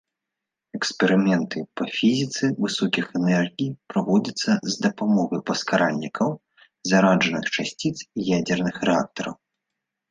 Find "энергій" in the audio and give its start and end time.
3.19-3.69